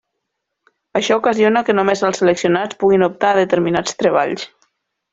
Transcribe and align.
Això 0.99 1.17
ocasiona 1.19 1.63
que 1.69 1.77
només 1.81 2.03
els 2.09 2.21
seleccionats 2.23 2.81
puguin 2.85 3.09
optar 3.13 3.33
a 3.35 3.39
determinats 3.45 4.03
treballs. 4.05 4.51